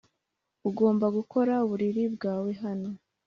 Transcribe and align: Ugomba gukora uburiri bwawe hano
Ugomba 0.69 1.05
gukora 1.17 1.53
uburiri 1.65 2.03
bwawe 2.15 2.51
hano 2.63 2.89